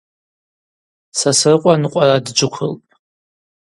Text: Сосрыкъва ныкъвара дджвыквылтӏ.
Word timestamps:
Сосрыкъва 1.19 1.73
ныкъвара 1.81 2.17
дджвыквылтӏ. 2.25 2.83